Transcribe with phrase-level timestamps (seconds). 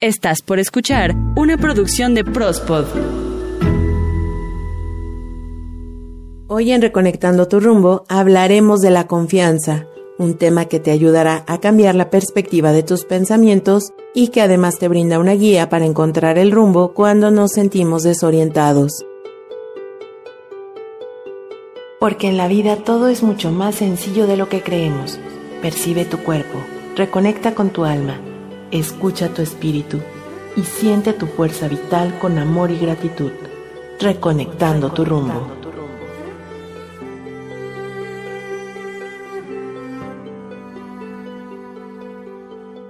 [0.00, 2.84] Estás por escuchar una producción de Prospod.
[6.46, 11.58] Hoy en Reconectando tu rumbo hablaremos de la confianza, un tema que te ayudará a
[11.58, 16.38] cambiar la perspectiva de tus pensamientos y que además te brinda una guía para encontrar
[16.38, 19.04] el rumbo cuando nos sentimos desorientados.
[21.98, 25.18] Porque en la vida todo es mucho más sencillo de lo que creemos.
[25.60, 26.60] Percibe tu cuerpo,
[26.94, 28.20] reconecta con tu alma
[28.70, 29.98] Escucha tu espíritu
[30.54, 33.30] y siente tu fuerza vital con amor y gratitud,
[33.98, 35.46] reconectando tu rumbo.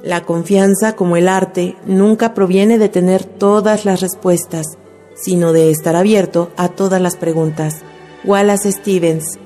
[0.02, 4.66] La confianza, como el arte, nunca proviene de tener todas las respuestas,
[5.14, 7.82] sino de estar abierto a todas las preguntas.
[8.24, 9.38] Wallace Stevens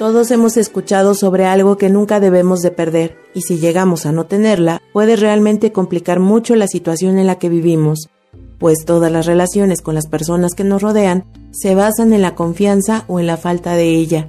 [0.00, 4.24] Todos hemos escuchado sobre algo que nunca debemos de perder, y si llegamos a no
[4.24, 8.08] tenerla, puede realmente complicar mucho la situación en la que vivimos,
[8.58, 13.04] pues todas las relaciones con las personas que nos rodean se basan en la confianza
[13.08, 14.28] o en la falta de ella.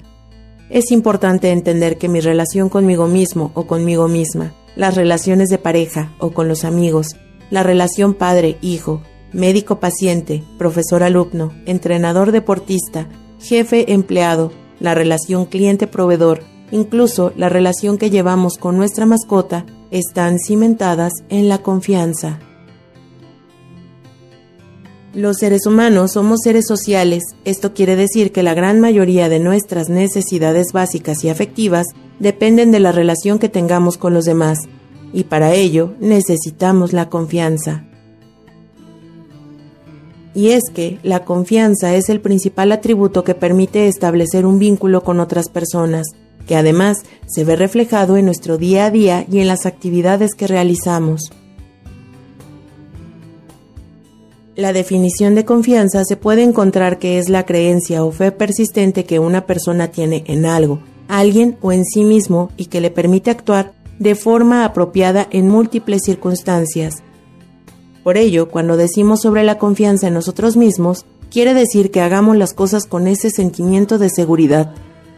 [0.69, 6.11] Es importante entender que mi relación conmigo mismo o conmigo misma, las relaciones de pareja
[6.19, 7.15] o con los amigos,
[7.49, 13.07] la relación padre-hijo, médico-paciente, profesor-alumno, entrenador-deportista,
[13.39, 14.51] jefe-empleado,
[14.81, 21.59] la relación cliente-proveedor, incluso la relación que llevamos con nuestra mascota, están cimentadas en la
[21.59, 22.39] confianza.
[25.13, 29.89] Los seres humanos somos seres sociales, esto quiere decir que la gran mayoría de nuestras
[29.89, 31.85] necesidades básicas y afectivas
[32.19, 34.59] dependen de la relación que tengamos con los demás,
[35.13, 37.85] y para ello necesitamos la confianza.
[40.33, 45.19] Y es que la confianza es el principal atributo que permite establecer un vínculo con
[45.19, 46.07] otras personas,
[46.47, 50.47] que además se ve reflejado en nuestro día a día y en las actividades que
[50.47, 51.31] realizamos.
[54.55, 59.17] La definición de confianza se puede encontrar que es la creencia o fe persistente que
[59.17, 63.73] una persona tiene en algo, alguien o en sí mismo y que le permite actuar
[63.97, 67.01] de forma apropiada en múltiples circunstancias,
[68.03, 72.53] por ello, cuando decimos sobre la confianza en nosotros mismos, quiere decir que hagamos las
[72.53, 74.73] cosas con ese sentimiento de seguridad,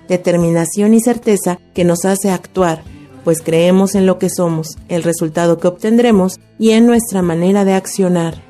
[0.07, 2.83] determinación y certeza que nos hace actuar,
[3.23, 7.73] pues creemos en lo que somos, el resultado que obtendremos y en nuestra manera de
[7.73, 8.41] accionar.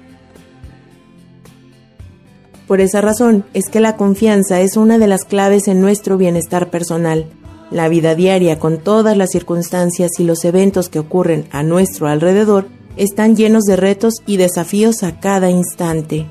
[2.67, 6.71] Por esa razón es que la confianza es una de las claves en nuestro bienestar
[6.71, 7.27] personal.
[7.69, 12.67] La vida diaria con todas las circunstancias y los eventos que ocurren a nuestro alrededor
[12.97, 16.27] están llenos de retos y desafíos a cada instante.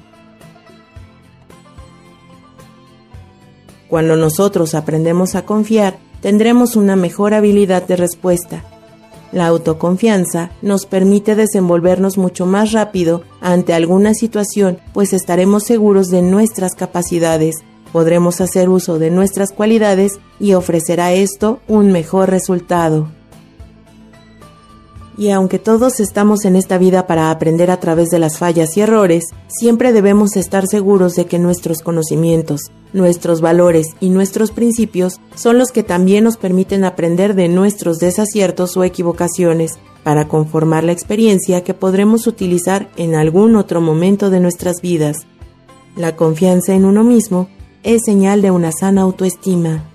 [3.88, 8.64] Cuando nosotros aprendemos a confiar, tendremos una mejor habilidad de respuesta.
[9.32, 16.22] La autoconfianza nos permite desenvolvernos mucho más rápido ante alguna situación, pues estaremos seguros de
[16.22, 17.56] nuestras capacidades,
[17.92, 23.08] podremos hacer uso de nuestras cualidades y ofrecerá esto un mejor resultado.
[25.18, 28.80] Y aunque todos estamos en esta vida para aprender a través de las fallas y
[28.80, 35.58] errores, siempre debemos estar seguros de que nuestros conocimientos, nuestros valores y nuestros principios son
[35.58, 41.62] los que también nos permiten aprender de nuestros desaciertos o equivocaciones para conformar la experiencia
[41.62, 45.26] que podremos utilizar en algún otro momento de nuestras vidas.
[45.94, 47.48] La confianza en uno mismo
[47.82, 49.91] es señal de una sana autoestima.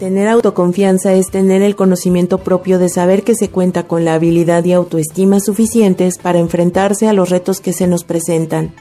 [0.00, 4.64] Tener autoconfianza es tener el conocimiento propio de saber que se cuenta con la habilidad
[4.64, 8.74] y autoestima suficientes para enfrentarse a los retos que se nos presentan.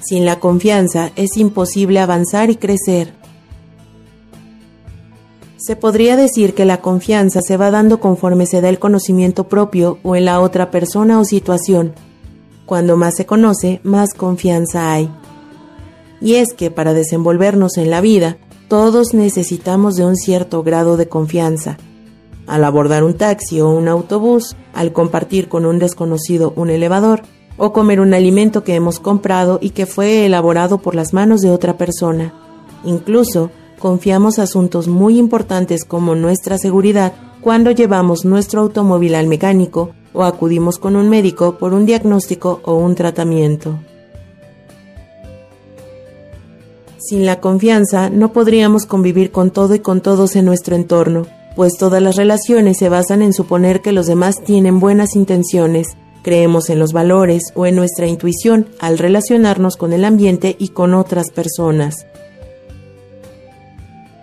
[0.00, 3.12] Sin la confianza es imposible avanzar y crecer.
[5.56, 9.98] Se podría decir que la confianza se va dando conforme se da el conocimiento propio
[10.02, 11.94] o en la otra persona o situación.
[12.66, 15.12] Cuando más se conoce, más confianza hay.
[16.20, 18.36] Y es que para desenvolvernos en la vida,
[18.70, 21.76] todos necesitamos de un cierto grado de confianza.
[22.46, 27.22] Al abordar un taxi o un autobús, al compartir con un desconocido un elevador,
[27.56, 31.50] o comer un alimento que hemos comprado y que fue elaborado por las manos de
[31.50, 32.32] otra persona.
[32.84, 33.50] Incluso
[33.80, 40.78] confiamos asuntos muy importantes como nuestra seguridad cuando llevamos nuestro automóvil al mecánico o acudimos
[40.78, 43.80] con un médico por un diagnóstico o un tratamiento.
[47.00, 51.26] Sin la confianza no podríamos convivir con todo y con todos en nuestro entorno,
[51.56, 56.68] pues todas las relaciones se basan en suponer que los demás tienen buenas intenciones, creemos
[56.68, 61.30] en los valores o en nuestra intuición al relacionarnos con el ambiente y con otras
[61.30, 62.06] personas.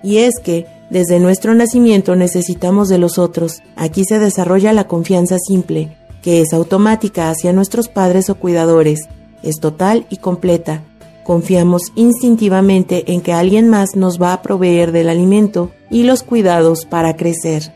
[0.03, 3.61] Y es que, desde nuestro nacimiento necesitamos de los otros.
[3.75, 9.09] Aquí se desarrolla la confianza simple, que es automática hacia nuestros padres o cuidadores.
[9.43, 10.83] Es total y completa.
[11.27, 16.85] Confiamos instintivamente en que alguien más nos va a proveer del alimento y los cuidados
[16.85, 17.73] para crecer.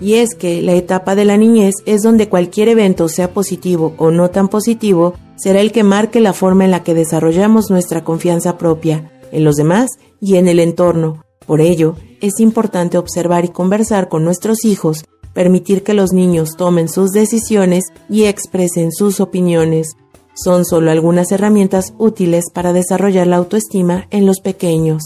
[0.00, 4.10] Y es que la etapa de la niñez es donde cualquier evento, sea positivo o
[4.10, 8.58] no tan positivo, será el que marque la forma en la que desarrollamos nuestra confianza
[8.58, 9.88] propia, en los demás
[10.20, 11.22] y en el entorno.
[11.46, 15.04] Por ello, es importante observar y conversar con nuestros hijos,
[15.36, 19.94] permitir que los niños tomen sus decisiones y expresen sus opiniones.
[20.34, 25.02] Son solo algunas herramientas útiles para desarrollar la autoestima en los pequeños.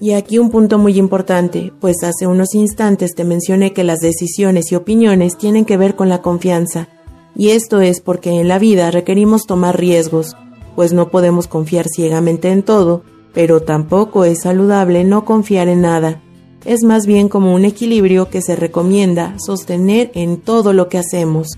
[0.00, 4.72] Y aquí un punto muy importante, pues hace unos instantes te mencioné que las decisiones
[4.72, 6.88] y opiniones tienen que ver con la confianza.
[7.36, 10.36] Y esto es porque en la vida requerimos tomar riesgos,
[10.74, 16.20] pues no podemos confiar ciegamente en todo, pero tampoco es saludable no confiar en nada.
[16.64, 21.48] Es más bien como un equilibrio que se recomienda sostener en todo lo que hacemos.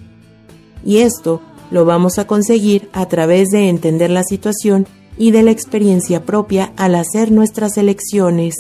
[0.84, 4.86] Y esto lo vamos a conseguir a través de entender la situación
[5.16, 8.54] y de la experiencia propia al hacer nuestras elecciones.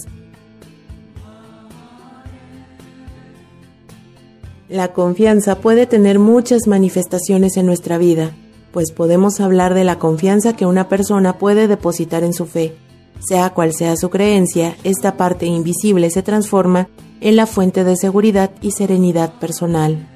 [4.68, 8.32] La confianza puede tener muchas manifestaciones en nuestra vida,
[8.72, 12.74] pues podemos hablar de la confianza que una persona puede depositar en su fe.
[13.20, 16.88] Sea cual sea su creencia, esta parte invisible se transforma
[17.20, 20.08] en la fuente de seguridad y serenidad personal.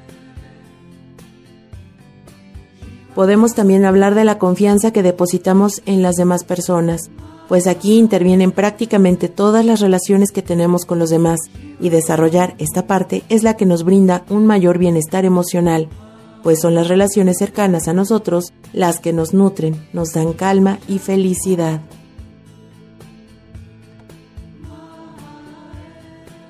[3.15, 7.11] Podemos también hablar de la confianza que depositamos en las demás personas,
[7.49, 11.41] pues aquí intervienen prácticamente todas las relaciones que tenemos con los demás,
[11.81, 15.89] y desarrollar esta parte es la que nos brinda un mayor bienestar emocional,
[16.45, 20.99] pues son las relaciones cercanas a nosotros las que nos nutren, nos dan calma y
[20.99, 21.81] felicidad.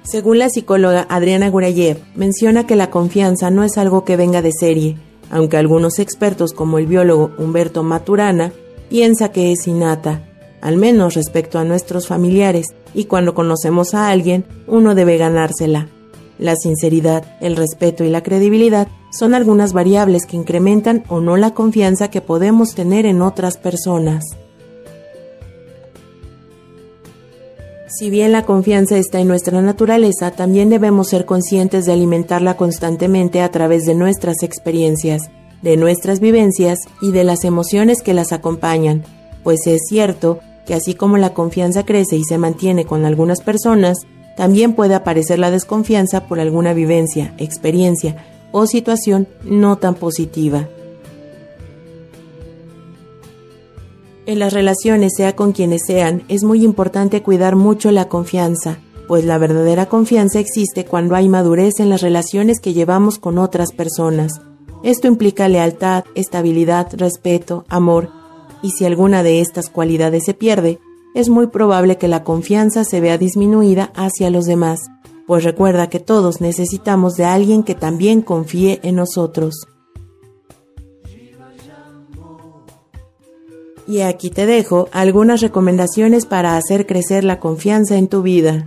[0.02, 4.52] Según la psicóloga Adriana Gurayev, menciona que la confianza no es algo que venga de
[4.52, 4.96] serie,
[5.30, 8.52] aunque algunos expertos como el biólogo Humberto Maturana
[8.88, 10.26] piensa que es innata,
[10.60, 15.88] al menos respecto a nuestros familiares, y cuando conocemos a alguien, uno debe ganársela.
[16.38, 21.52] La sinceridad, el respeto y la credibilidad son algunas variables que incrementan o no la
[21.52, 24.24] confianza que podemos tener en otras personas.
[27.92, 33.42] Si bien la confianza está en nuestra naturaleza, también debemos ser conscientes de alimentarla constantemente
[33.42, 35.22] a través de nuestras experiencias,
[35.60, 39.02] de nuestras vivencias y de las emociones que las acompañan,
[39.42, 43.98] pues es cierto que así como la confianza crece y se mantiene con algunas personas,
[44.36, 50.68] también puede aparecer la desconfianza por alguna vivencia, experiencia o situación no tan positiva.
[54.30, 58.78] En las relaciones, sea con quienes sean, es muy importante cuidar mucho la confianza,
[59.08, 63.72] pues la verdadera confianza existe cuando hay madurez en las relaciones que llevamos con otras
[63.72, 64.40] personas.
[64.84, 68.10] Esto implica lealtad, estabilidad, respeto, amor,
[68.62, 70.78] y si alguna de estas cualidades se pierde,
[71.16, 74.78] es muy probable que la confianza se vea disminuida hacia los demás,
[75.26, 79.66] pues recuerda que todos necesitamos de alguien que también confíe en nosotros.
[83.90, 88.64] Y aquí te dejo algunas recomendaciones para hacer crecer la confianza en tu vida.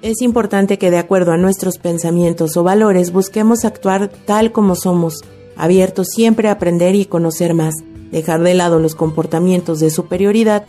[0.00, 5.20] Es importante que de acuerdo a nuestros pensamientos o valores busquemos actuar tal como somos,
[5.58, 7.74] abiertos siempre a aprender y conocer más,
[8.10, 10.64] dejar de lado los comportamientos de superioridad,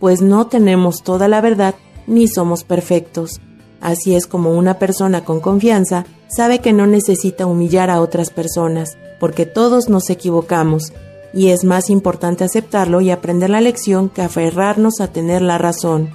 [0.00, 1.76] pues no tenemos toda la verdad
[2.08, 3.40] ni somos perfectos.
[3.80, 8.98] Así es como una persona con confianza sabe que no necesita humillar a otras personas,
[9.18, 10.92] porque todos nos equivocamos,
[11.32, 16.10] y es más importante aceptarlo y aprender la lección que aferrarnos a tener la razón.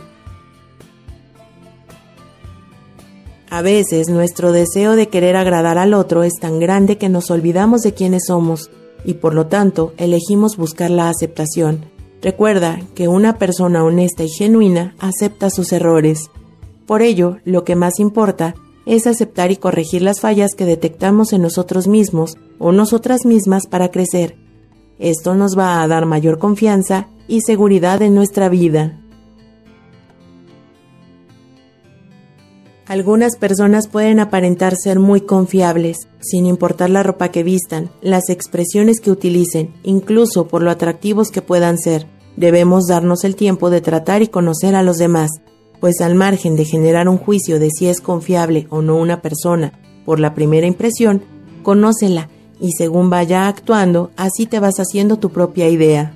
[3.50, 7.82] A veces nuestro deseo de querer agradar al otro es tan grande que nos olvidamos
[7.82, 8.70] de quiénes somos
[9.06, 11.86] y por lo tanto elegimos buscar la aceptación.
[12.22, 16.32] Recuerda que una persona honesta y genuina acepta sus errores
[16.86, 21.42] por ello, lo que más importa es aceptar y corregir las fallas que detectamos en
[21.42, 24.38] nosotros mismos o nosotras mismas para crecer.
[25.00, 29.02] Esto nos va a dar mayor confianza y seguridad en nuestra vida.
[32.88, 39.00] Algunas personas pueden aparentar ser muy confiables, sin importar la ropa que vistan, las expresiones
[39.00, 42.06] que utilicen, incluso por lo atractivos que puedan ser.
[42.38, 45.32] Debemos darnos el tiempo de tratar y conocer a los demás,
[45.80, 49.74] pues al margen de generar un juicio de si es confiable o no una persona
[50.06, 51.24] por la primera impresión,
[51.64, 52.30] Conócela
[52.60, 56.14] y según vaya actuando, así te vas haciendo tu propia idea.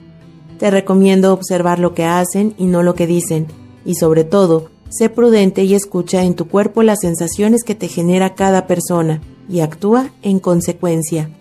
[0.60, 3.48] Te recomiendo observar lo que hacen y no lo que dicen,
[3.84, 8.36] y sobre todo, sé prudente y escucha en tu cuerpo las sensaciones que te genera
[8.36, 11.32] cada persona y actúa en consecuencia.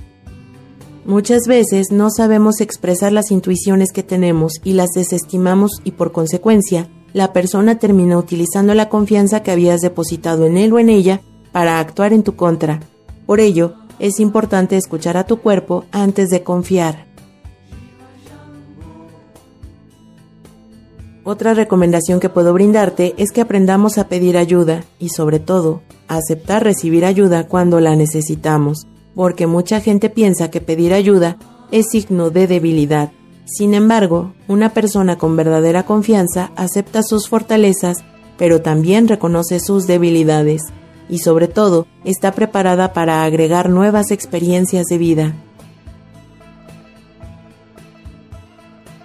[1.04, 6.88] Muchas veces no sabemos expresar las intuiciones que tenemos y las desestimamos y por consecuencia,
[7.12, 11.20] la persona termina utilizando la confianza que habías depositado en él o en ella
[11.52, 12.80] para actuar en tu contra.
[13.26, 17.06] Por ello, es importante escuchar a tu cuerpo antes de confiar.
[21.24, 26.16] Otra recomendación que puedo brindarte es que aprendamos a pedir ayuda y sobre todo, a
[26.16, 31.36] aceptar recibir ayuda cuando la necesitamos, porque mucha gente piensa que pedir ayuda
[31.70, 33.12] es signo de debilidad.
[33.48, 38.04] Sin embargo, una persona con verdadera confianza acepta sus fortalezas,
[38.36, 40.62] pero también reconoce sus debilidades
[41.08, 45.34] y sobre todo está preparada para agregar nuevas experiencias de vida.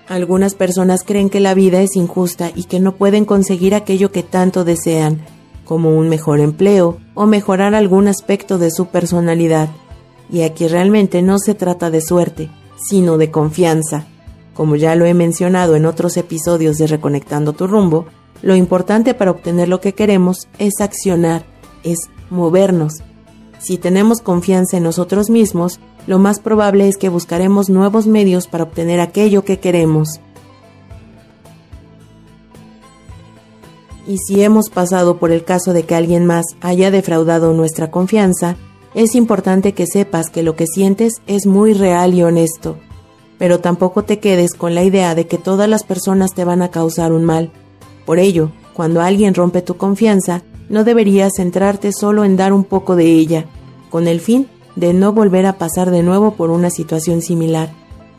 [0.09, 4.23] Algunas personas creen que la vida es injusta y que no pueden conseguir aquello que
[4.23, 5.21] tanto desean,
[5.63, 9.69] como un mejor empleo o mejorar algún aspecto de su personalidad.
[10.29, 12.49] Y aquí realmente no se trata de suerte,
[12.89, 14.07] sino de confianza.
[14.53, 18.05] Como ya lo he mencionado en otros episodios de Reconectando tu rumbo,
[18.41, 21.45] lo importante para obtener lo que queremos es accionar,
[21.83, 23.01] es movernos.
[23.59, 28.65] Si tenemos confianza en nosotros mismos, lo más probable es que buscaremos nuevos medios para
[28.65, 30.19] obtener aquello que queremos.
[34.05, 38.57] Y si hemos pasado por el caso de que alguien más haya defraudado nuestra confianza,
[38.93, 42.77] es importante que sepas que lo que sientes es muy real y honesto.
[43.43, 46.71] Pero tampoco te quedes con la idea de que todas las personas te van a
[46.71, 47.51] causar un mal.
[48.05, 52.95] Por ello, cuando alguien rompe tu confianza, no deberías centrarte solo en dar un poco
[52.95, 53.45] de ella,
[53.89, 54.47] con el fin
[54.77, 57.69] de no volver a pasar de nuevo por una situación similar,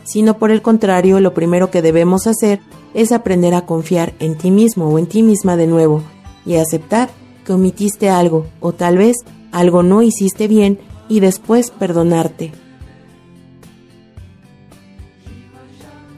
[0.05, 2.61] sino por el contrario, lo primero que debemos hacer
[2.93, 6.03] es aprender a confiar en ti mismo o en ti misma de nuevo
[6.45, 7.09] y aceptar
[7.47, 9.17] que omitiste algo o tal vez
[9.53, 12.64] algo no hiciste bien y después perdonarte.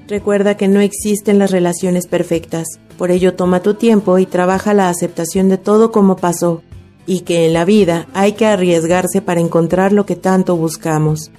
[0.08, 4.88] Recuerda que no existen las relaciones perfectas, por ello toma tu tiempo y trabaja la
[4.88, 6.62] aceptación de todo como pasó
[7.06, 11.30] y que en la vida hay que arriesgarse para encontrar lo que tanto buscamos.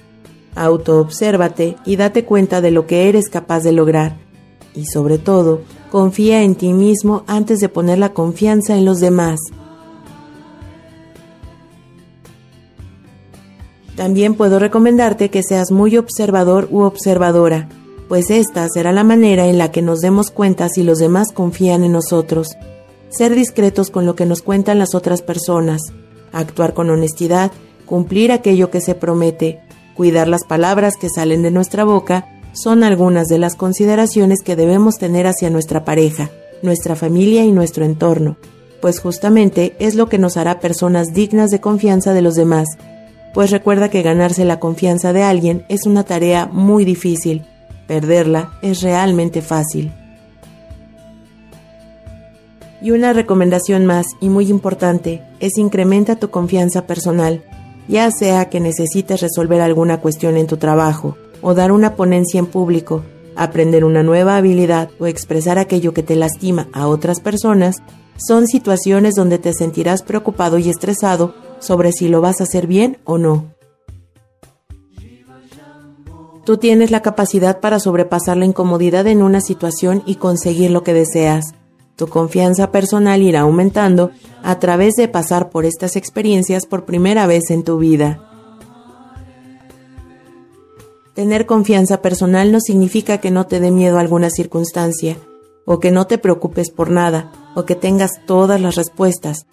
[0.54, 4.16] Autoobsérvate y date cuenta de lo que eres capaz de lograr.
[4.74, 9.38] Y sobre todo, confía en ti mismo antes de poner la confianza en los demás.
[13.96, 17.68] También puedo recomendarte que seas muy observador u observadora,
[18.08, 21.84] pues esta será la manera en la que nos demos cuenta si los demás confían
[21.84, 22.56] en nosotros.
[23.10, 25.82] Ser discretos con lo que nos cuentan las otras personas,
[26.32, 27.52] actuar con honestidad,
[27.84, 29.60] cumplir aquello que se promete,
[29.94, 34.96] cuidar las palabras que salen de nuestra boca, son algunas de las consideraciones que debemos
[34.96, 36.30] tener hacia nuestra pareja,
[36.62, 38.36] nuestra familia y nuestro entorno,
[38.80, 42.68] pues justamente es lo que nos hará personas dignas de confianza de los demás,
[43.34, 47.44] pues recuerda que ganarse la confianza de alguien es una tarea muy difícil,
[47.88, 49.92] perderla es realmente fácil.
[52.80, 57.42] Y una recomendación más y muy importante es incrementa tu confianza personal,
[57.88, 62.46] ya sea que necesites resolver alguna cuestión en tu trabajo, o dar una ponencia en
[62.46, 63.02] público,
[63.34, 67.82] aprender una nueva habilidad o expresar aquello que te lastima a otras personas,
[68.16, 72.98] son situaciones donde te sentirás preocupado y estresado sobre si lo vas a hacer bien
[73.04, 73.57] o no.
[76.48, 80.94] Tú tienes la capacidad para sobrepasar la incomodidad en una situación y conseguir lo que
[80.94, 81.52] deseas.
[81.94, 84.12] Tu confianza personal irá aumentando
[84.42, 88.24] a través de pasar por estas experiencias por primera vez en tu vida.
[91.14, 95.18] Tener confianza personal no significa que no te dé miedo a alguna circunstancia,
[95.66, 99.44] o que no te preocupes por nada, o que tengas todas las respuestas.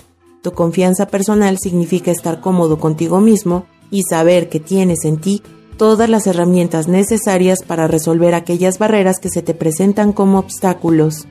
[0.42, 5.44] Tu confianza personal significa estar cómodo contigo mismo y saber que tienes en ti
[5.78, 11.28] todas las herramientas necesarias para resolver aquellas barreras que se te presentan como obstáculos.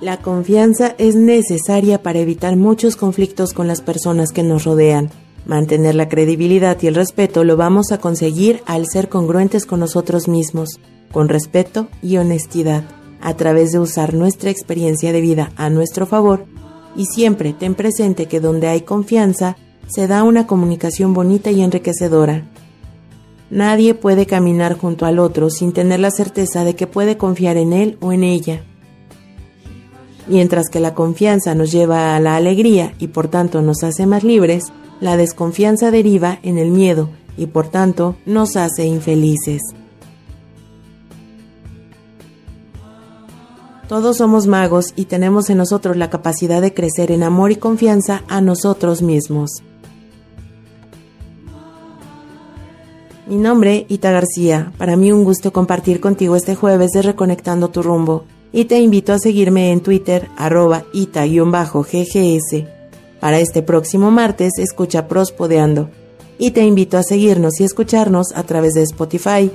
[0.00, 5.10] La confianza es necesaria para evitar muchos conflictos con las personas que nos rodean.
[5.46, 10.28] Mantener la credibilidad y el respeto lo vamos a conseguir al ser congruentes con nosotros
[10.28, 10.78] mismos,
[11.10, 12.84] con respeto y honestidad,
[13.20, 16.44] a través de usar nuestra experiencia de vida a nuestro favor
[16.96, 22.44] y siempre ten presente que donde hay confianza se da una comunicación bonita y enriquecedora.
[23.50, 27.72] Nadie puede caminar junto al otro sin tener la certeza de que puede confiar en
[27.72, 28.62] él o en ella.
[30.26, 34.24] Mientras que la confianza nos lleva a la alegría y por tanto nos hace más
[34.24, 39.60] libres, la desconfianza deriva en el miedo y por tanto nos hace infelices.
[43.88, 48.24] Todos somos magos y tenemos en nosotros la capacidad de crecer en amor y confianza
[48.28, 49.62] a nosotros mismos.
[53.26, 54.70] Mi nombre, Ita García.
[54.76, 58.24] Para mí un gusto compartir contigo este jueves de Reconectando tu rumbo.
[58.52, 62.64] Y te invito a seguirme en Twitter, arroba ita-ggs.
[63.20, 65.88] Para este próximo martes, escucha Prospodeando.
[66.38, 69.50] Y te invito a seguirnos y escucharnos a través de Spotify,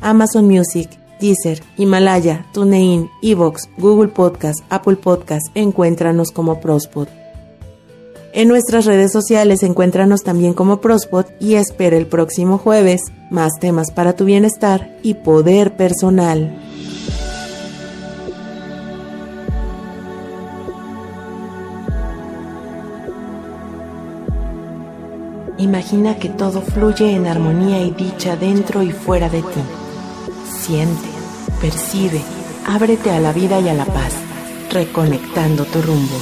[0.00, 0.88] Amazon Music,
[1.20, 5.46] Deezer, Himalaya, TuneIn, Evox, Google Podcast, Apple Podcast.
[5.54, 7.19] Encuéntranos como Prospod.
[8.32, 13.90] En nuestras redes sociales encuéntranos también como Prospot y espera el próximo jueves más temas
[13.90, 16.56] para tu bienestar y poder personal.
[25.58, 29.60] Imagina que todo fluye en armonía y dicha dentro y fuera de ti.
[30.48, 31.08] Siente,
[31.60, 32.22] percibe,
[32.66, 34.14] ábrete a la vida y a la paz,
[34.72, 36.16] reconectando tu rumbo.